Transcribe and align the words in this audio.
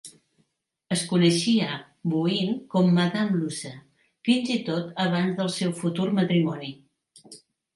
Es 0.95 1.01
coneixia 1.09 1.67
Bouin 2.13 2.55
com 2.75 2.89
"Madame 2.97 3.41
Luce", 3.43 3.75
fins 4.31 4.53
i 4.57 4.59
tot 4.71 4.91
abans 5.07 5.39
del 5.43 5.53
seu 5.61 5.75
futur 5.83 6.09
matrimoni. 6.23 6.73